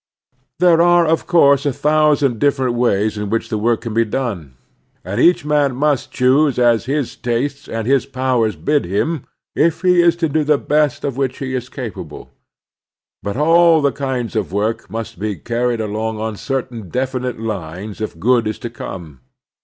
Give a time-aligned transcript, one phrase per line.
[0.57, 4.55] There are, of cotirse^a thousand different ways in which the work can be done,
[5.05, 9.25] and each man must choose as his tastes and his powers bid him,
[9.55, 12.31] if he is to do the best of which he is capable.
[13.21, 18.01] But all the kinds of work must be carried along on cer tain definite lines
[18.01, 19.19] if good is to come.